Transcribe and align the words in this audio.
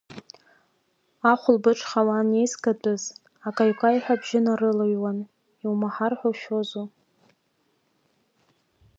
Ахәылбыҽха 1.31 1.99
ауаа 2.01 2.21
анеизгатәыз, 2.25 3.03
акаҩ-акаҩҳәа 3.47 4.15
абжьы 4.17 4.39
нарылаҩуан, 4.45 5.17
иумаҳар 5.63 6.13
ҳәа 6.19 6.29
ушәозу… 6.31 6.85